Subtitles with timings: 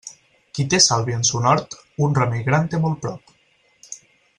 [0.57, 3.39] Qui té sàlvia en son hort, un remei gran té molt prop.